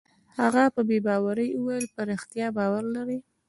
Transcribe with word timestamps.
هغه 0.39 0.63
په 0.75 0.81
بې 0.87 0.97
باورۍ 1.07 1.49
وویل: 1.53 1.85
په 1.95 2.01
رښتیا 2.09 2.47
باور 2.57 2.83
لرې؟ 2.95 3.17